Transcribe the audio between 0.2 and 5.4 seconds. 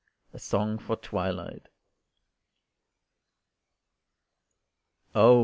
A SONG FOR TWILIGHT. Oh!